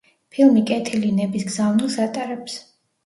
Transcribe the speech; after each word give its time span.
ფილმი 0.35 0.63
კეთილი 0.69 1.11
ნების 1.19 1.45
გზავნილს 1.51 1.99
ატარებს. 2.07 2.57